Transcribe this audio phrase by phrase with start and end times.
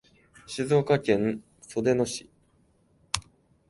[0.47, 2.27] 静岡県裾野市